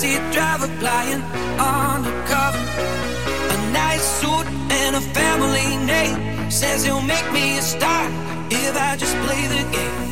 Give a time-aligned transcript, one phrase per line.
[0.00, 1.22] backseat driver flying
[1.58, 2.58] undercover.
[3.50, 8.08] A nice suit and a family name says he'll make me a star
[8.50, 10.08] if I just play the game.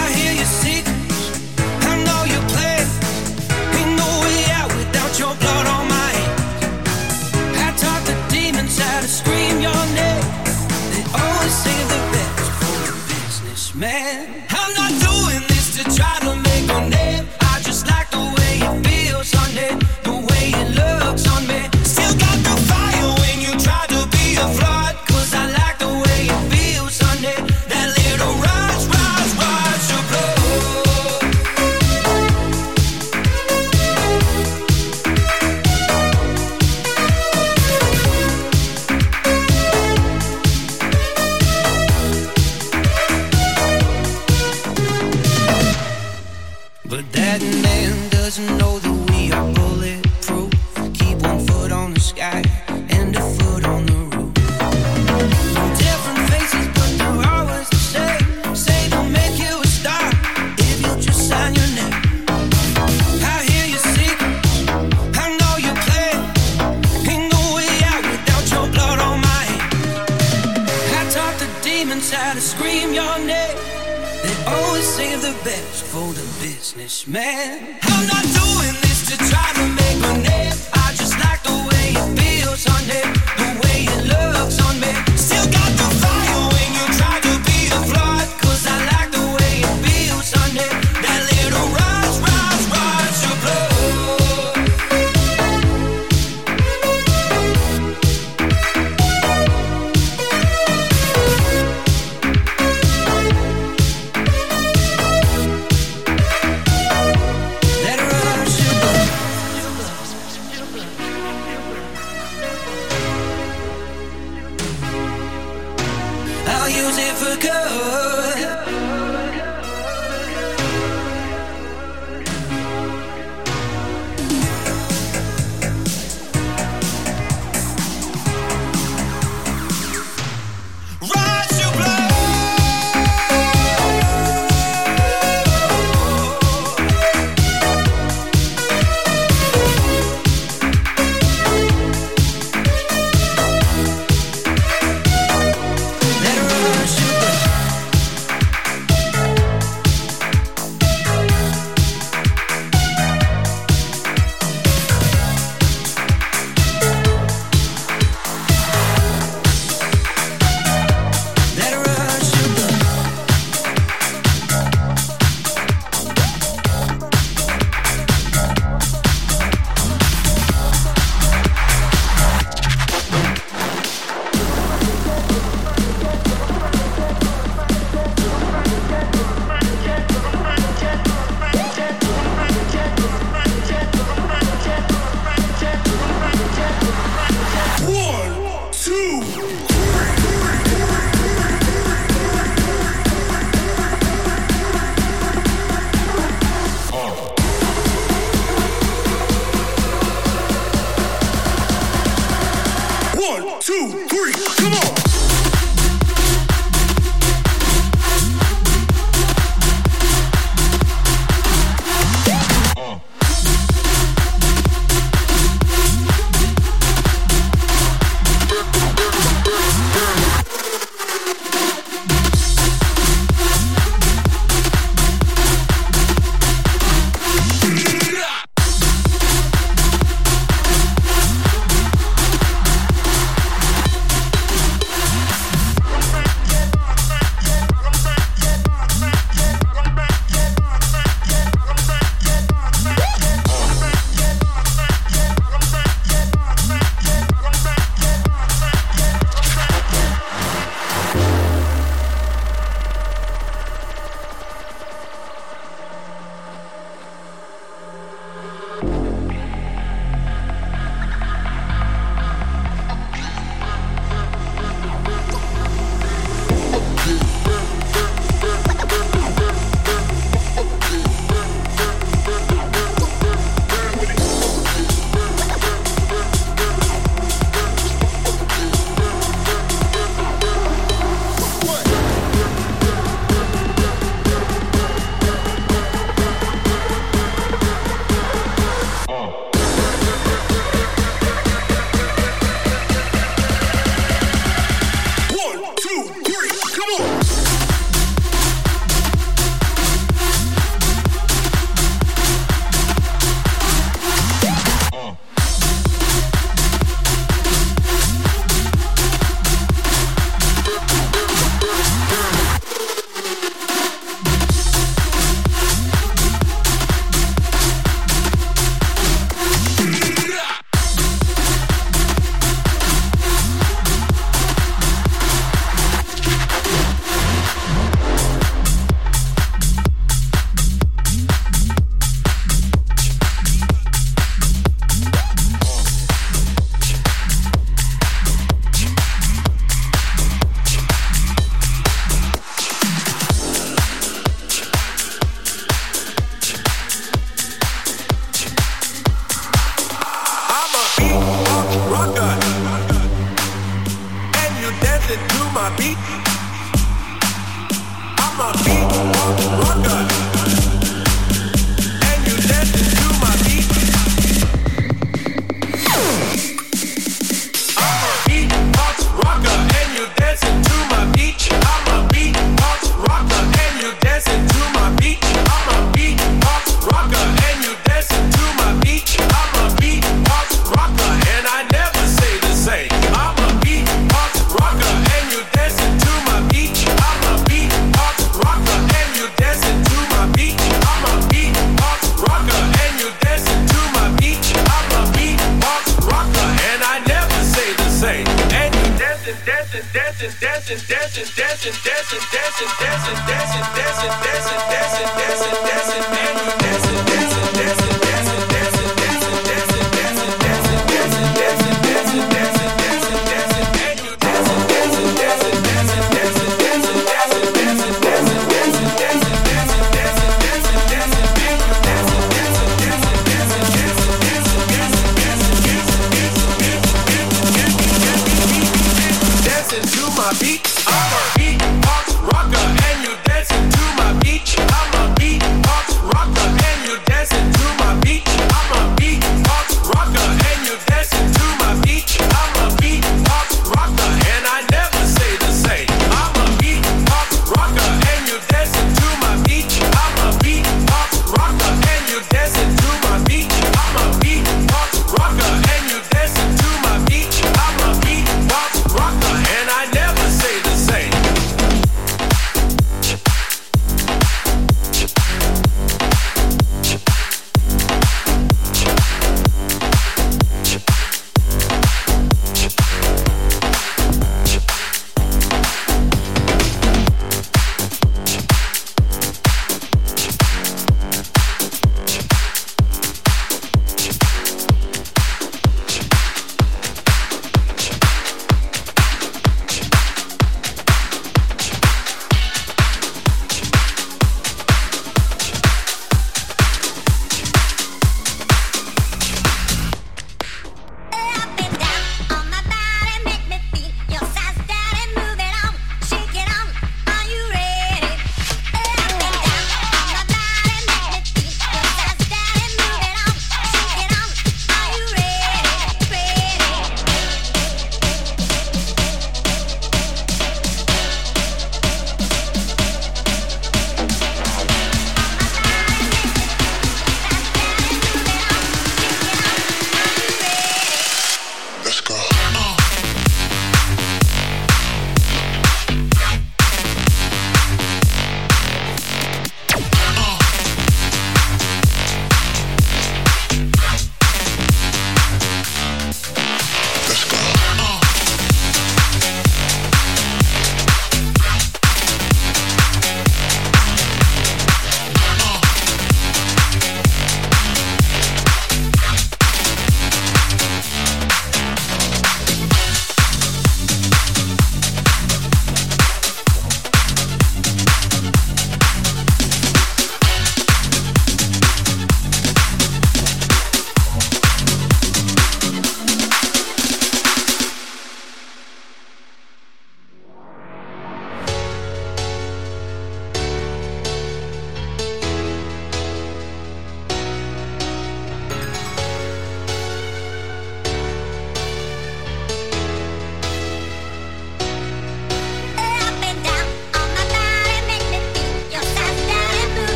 [0.00, 0.32] I hear
[1.90, 2.22] I know.
[3.78, 6.64] Ain't no way out without your blood on my hands.
[7.66, 10.24] I taught the demons how to scream your name.
[10.92, 14.41] They always say the best for businessman.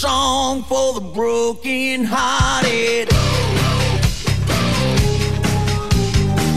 [0.00, 3.06] song for the broken hearted.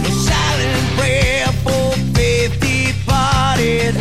[0.07, 3.95] A silent prayer for faith departed.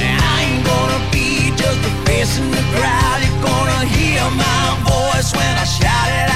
[0.00, 3.20] And I ain't gonna be just a face in the crowd.
[3.22, 6.33] You're gonna hear my voice when I shout it out.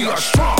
[0.00, 0.59] We are strong.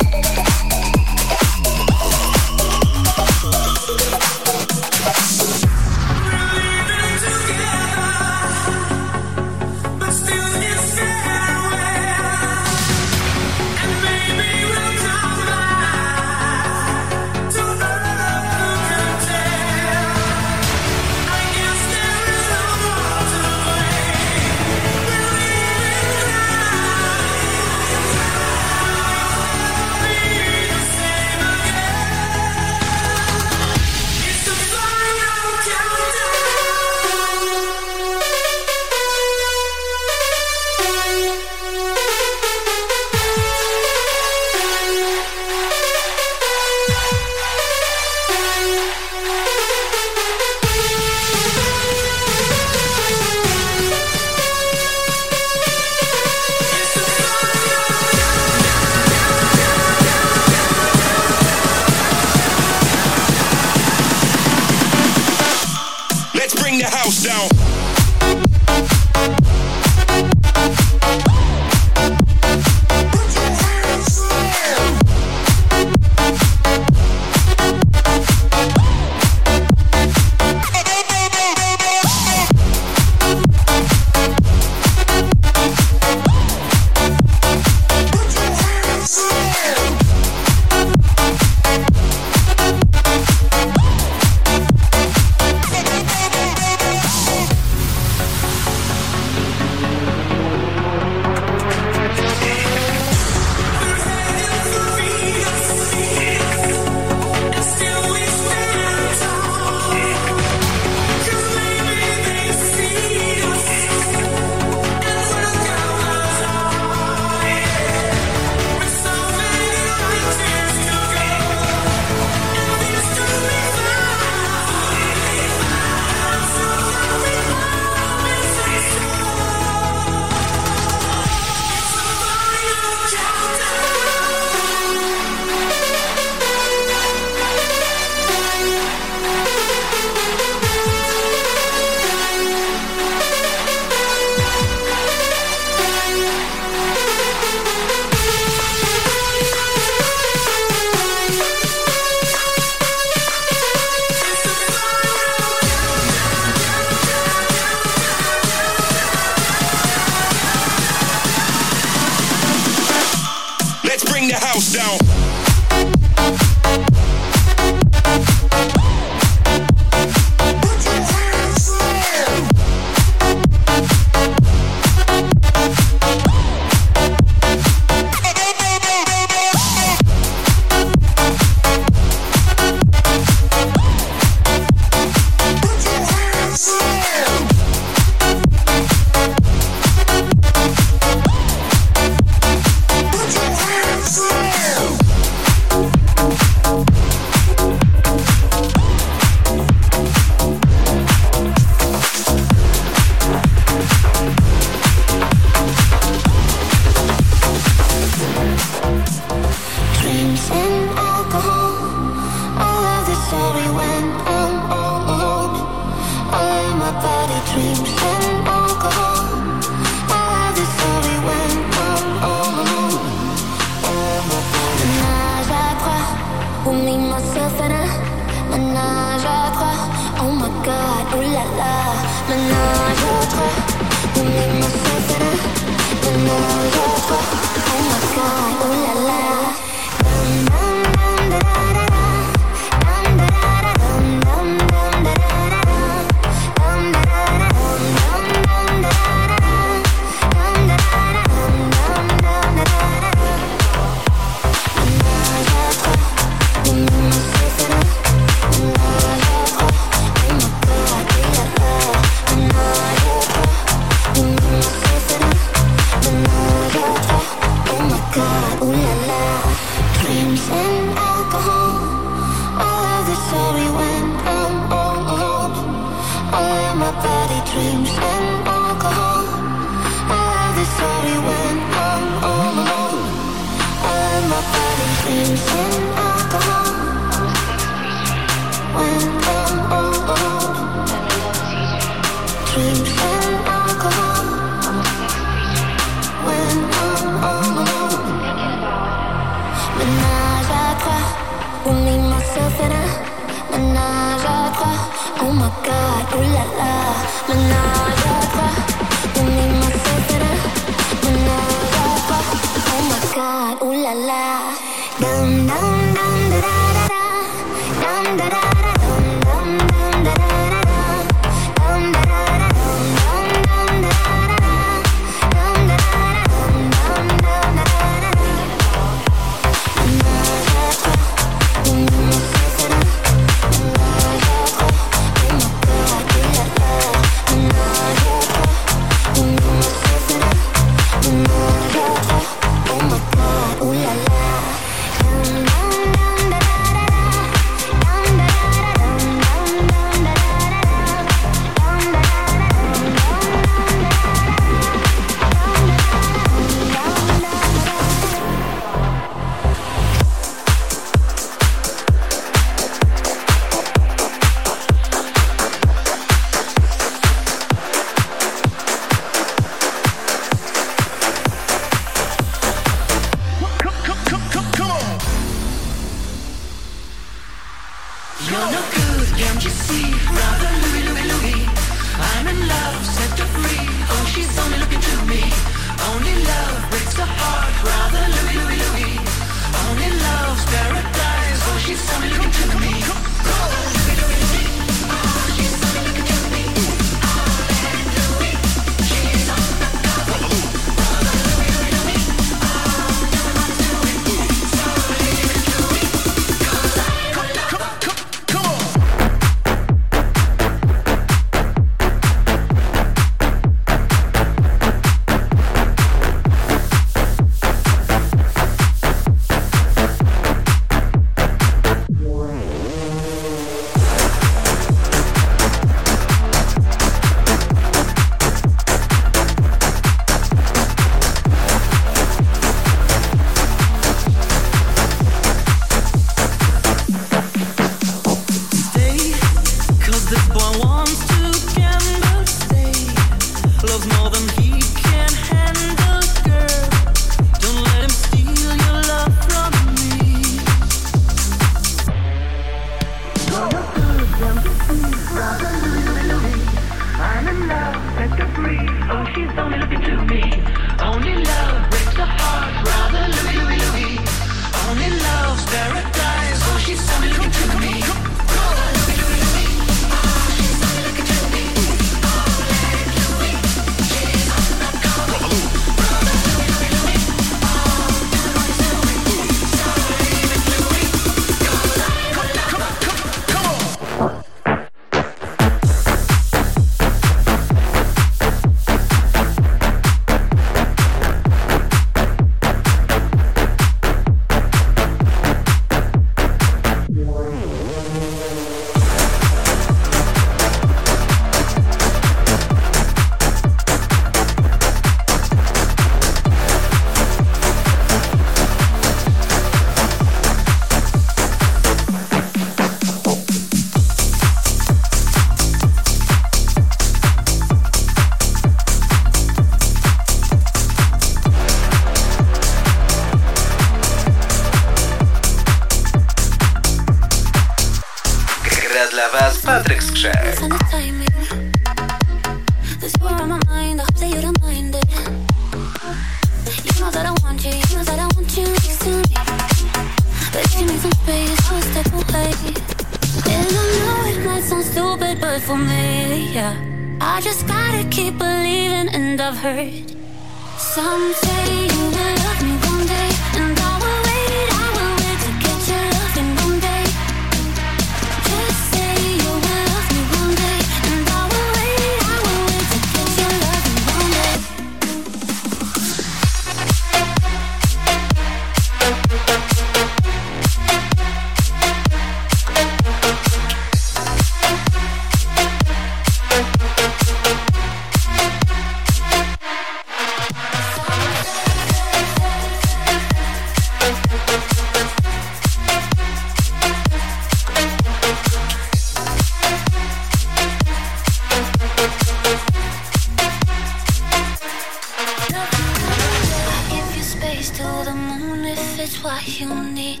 [599.42, 600.00] you need.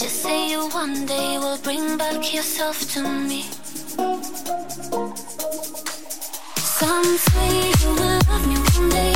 [0.00, 3.42] Just say you one day will bring back yourself to me.
[6.78, 9.15] Some say you will love me one day.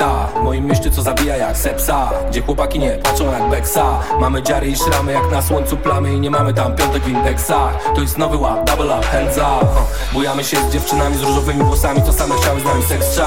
[0.00, 4.42] sekta W moim mieście co zabija jak sepsa Gdzie chłopaki nie patrzą jak beksa Mamy
[4.42, 8.00] dziary i szramy jak na słońcu plamy I nie mamy tam piątek w indeksach To
[8.00, 9.66] jest nowy ład, double up, hands up.
[10.12, 13.20] Bujamy się z dziewczynami z różowymi włosami To same chciały z nami seks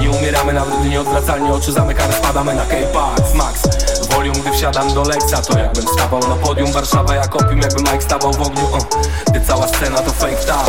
[0.00, 3.62] Nie umieramy nawet gdy nieodwracalnie oczy zamykamy Spadamy na K-Pax, max
[4.10, 6.72] Volume gdy wsiadam do Lexa To jakbym stawał na podium.
[6.72, 8.66] Warszawa jak opium Jakby Mike stawał w ogniu.
[9.46, 10.64] Cała scena to fake ta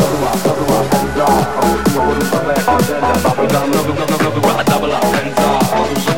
[4.80, 6.17] double up,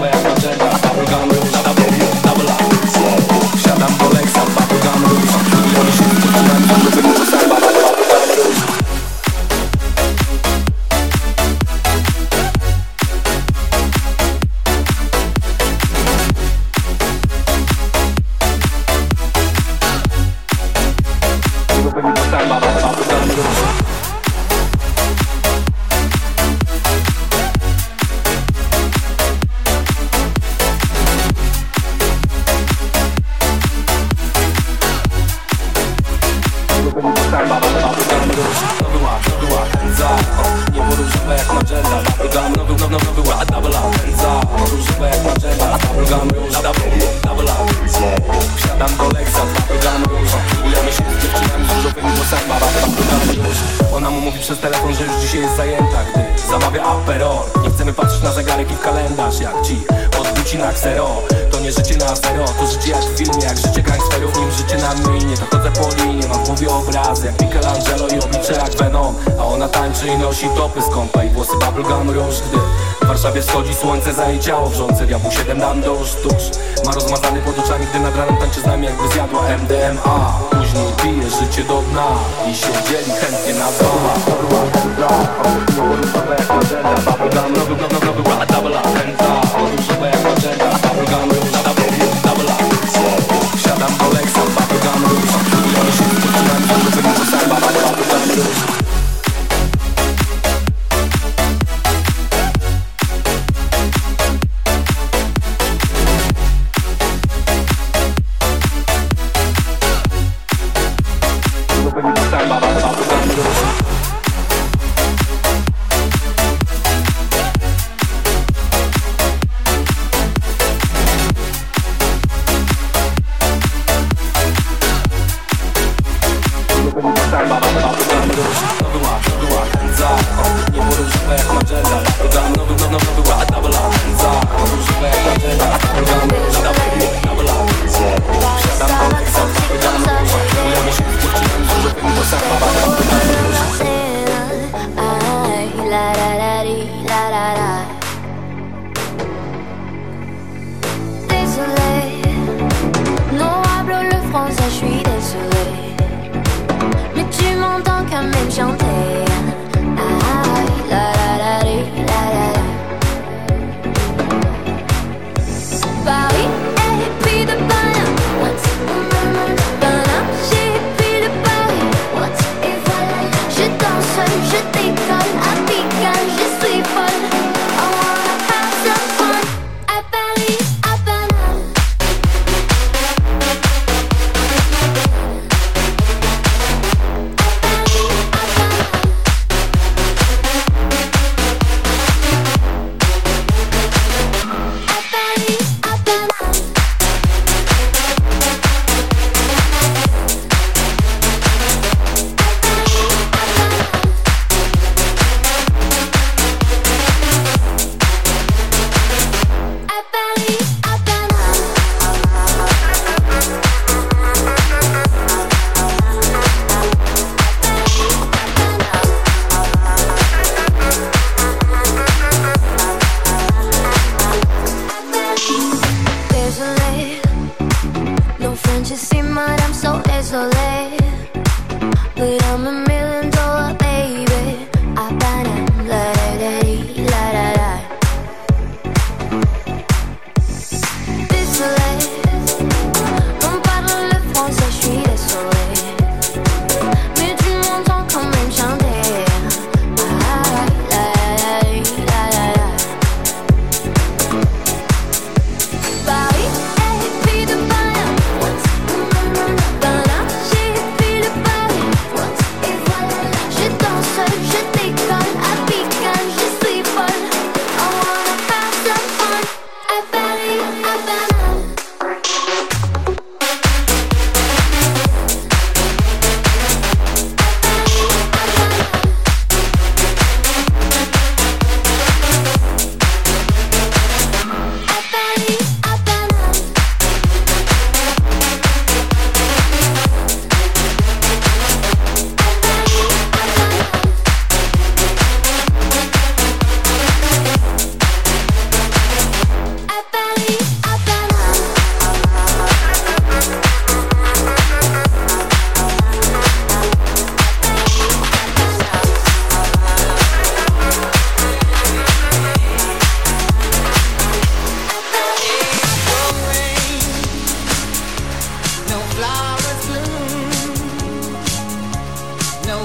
[86.80, 87.58] and a bubblegum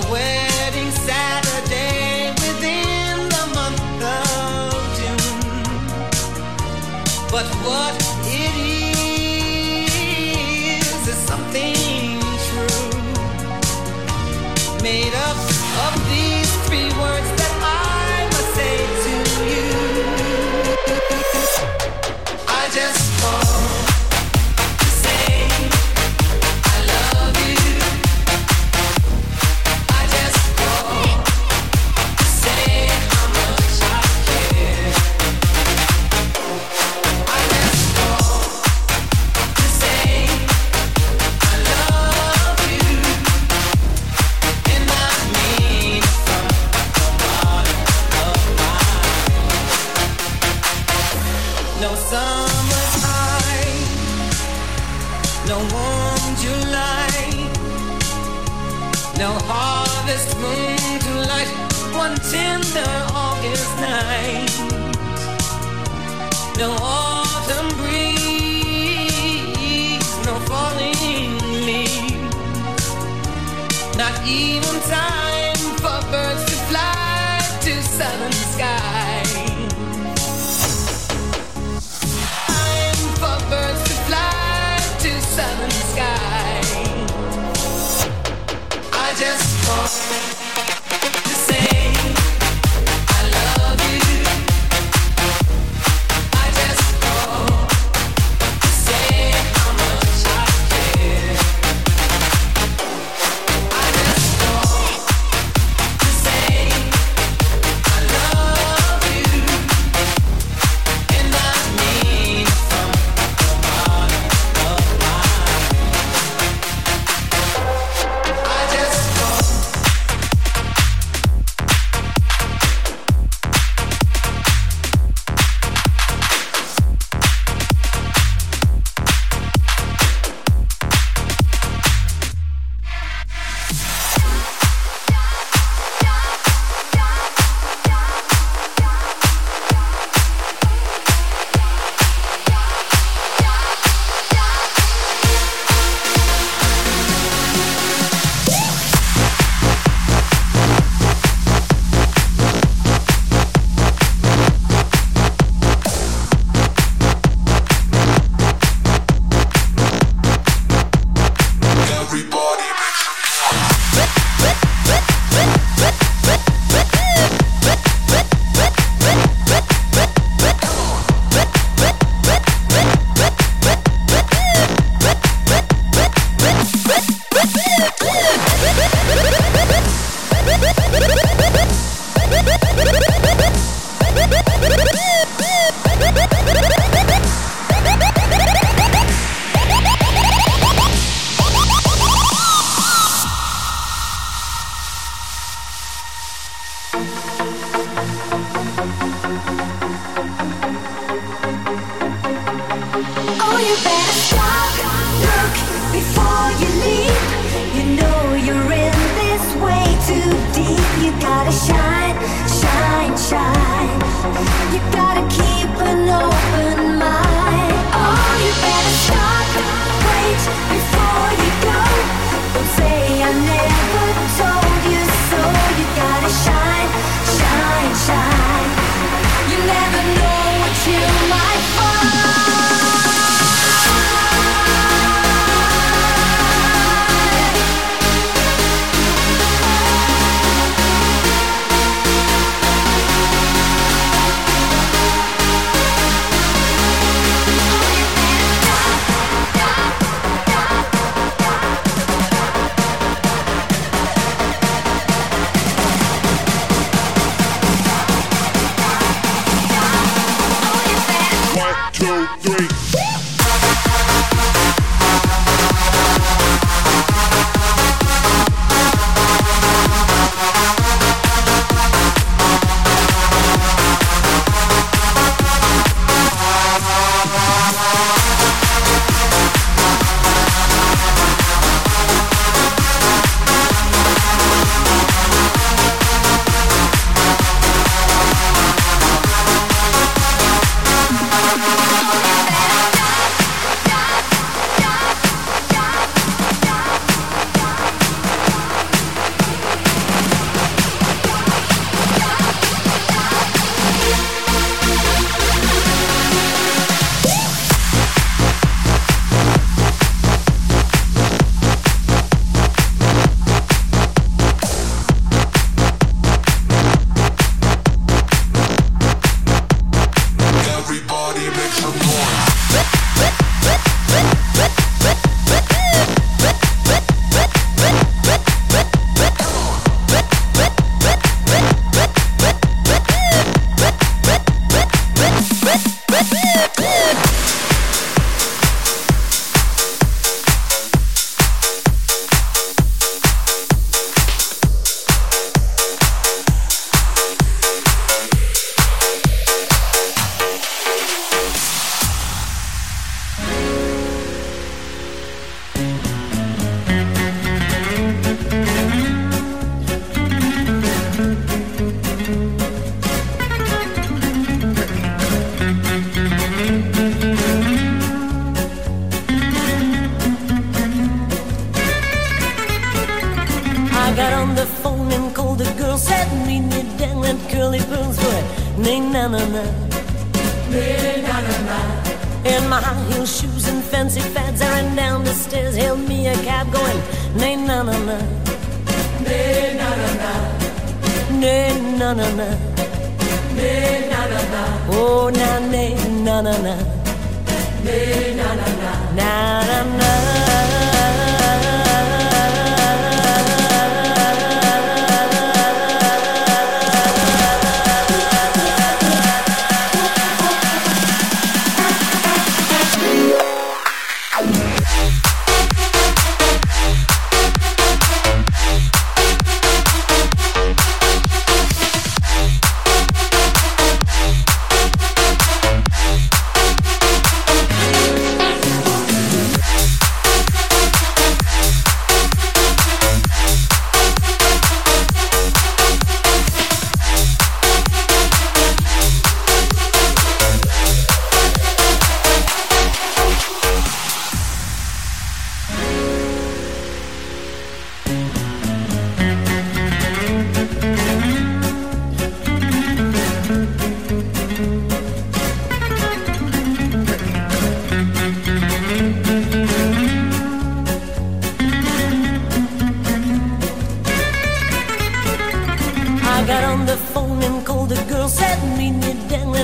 [0.03, 0.34] away.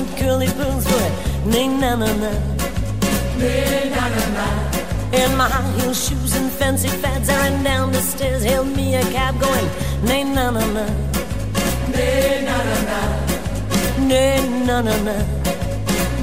[0.01, 1.45] Dangling curly for it.
[1.45, 2.31] Nay na na na.
[3.37, 4.47] Na na na.
[5.13, 8.95] In my high heel shoes and fancy fads, I ran down the stairs, hailed me
[8.95, 9.69] a cab going,
[10.03, 10.85] nay na na na.
[11.93, 12.99] Na na na.
[14.07, 15.15] Nay na na na.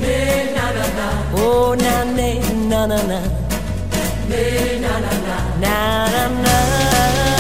[0.01, 1.09] Nay na na na.
[1.37, 2.39] Oh na nay
[2.71, 3.21] na na na.
[4.29, 5.37] Nay na na na.
[5.61, 7.38] Na na na.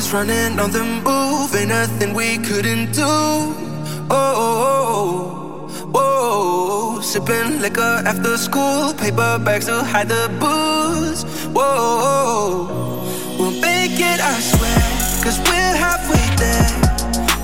[0.00, 1.54] is running on the move.
[1.54, 3.12] Ain't nothing we couldn't do.
[4.18, 7.00] Oh, oh, oh, oh.
[7.02, 11.20] sipping liquor after school, paper bags to hide the booze.
[11.56, 12.66] Whoa,
[13.38, 14.82] we'll make it, I swear,
[15.24, 16.72] cause we're halfway there.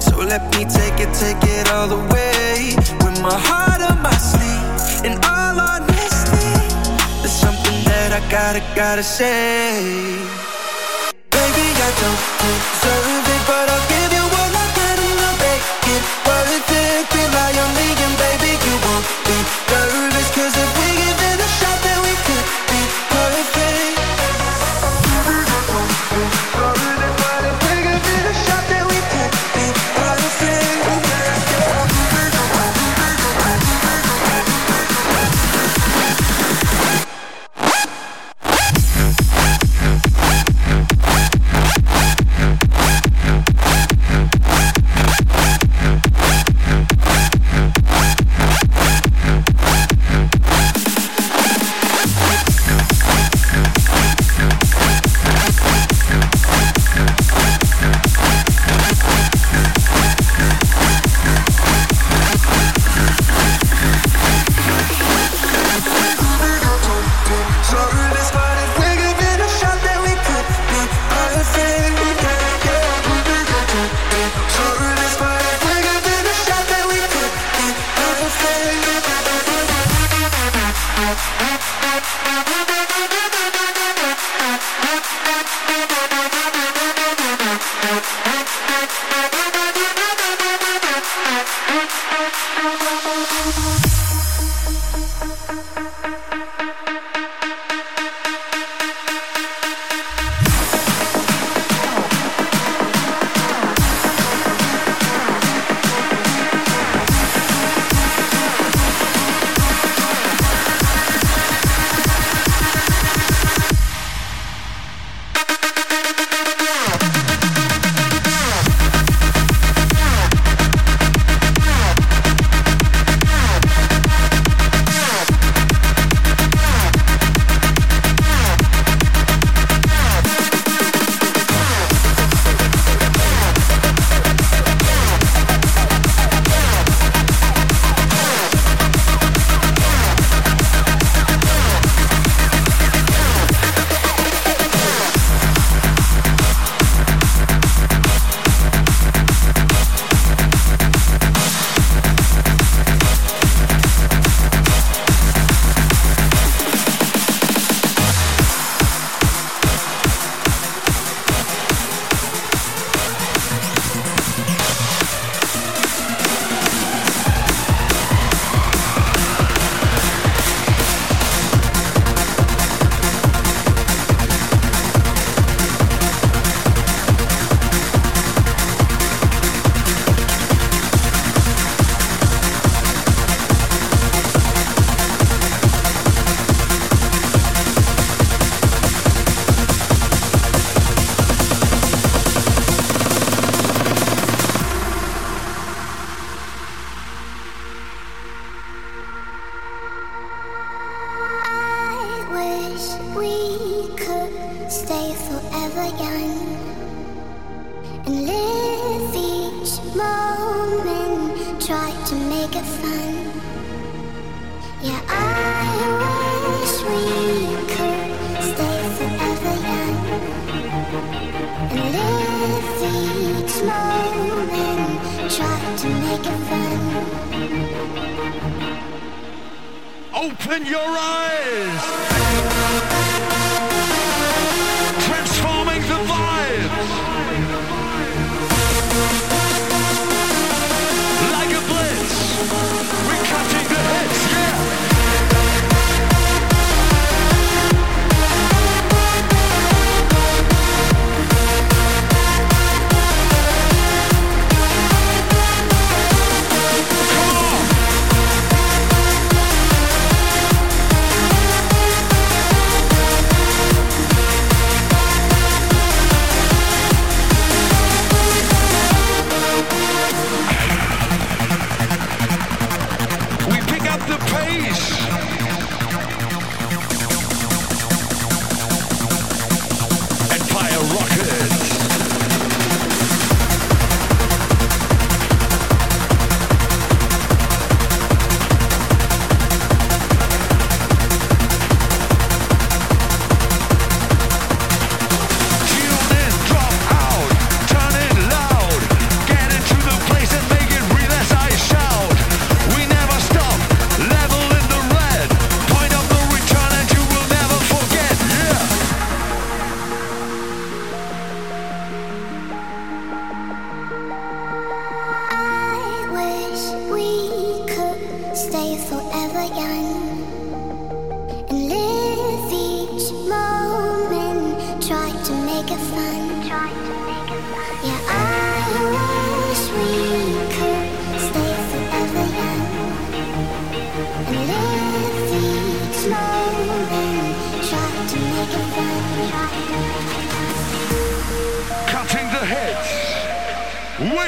[0.06, 2.54] So let me take it, take it all the way.
[3.02, 6.52] With my heart on my sleeve, in all honesty,
[7.20, 10.45] there's something that I gotta, gotta say.
[12.46, 12.75] Thank you.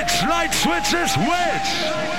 [0.08, 2.17] Which light switches which?